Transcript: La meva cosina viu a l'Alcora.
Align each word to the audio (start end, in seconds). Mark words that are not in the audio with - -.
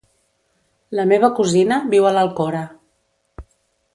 La 0.99 1.05
meva 1.11 1.29
cosina 1.41 1.77
viu 1.93 2.09
a 2.11 2.15
l'Alcora. 2.17 2.65